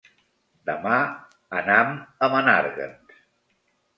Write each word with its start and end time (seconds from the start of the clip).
Demà 0.69 0.93
anam 1.59 1.91
a 2.27 2.29
Menàrguens. 2.37 3.21